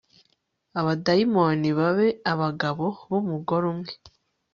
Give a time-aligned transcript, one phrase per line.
[0.79, 3.91] abadiyakoni babe abagabo b umugore umwe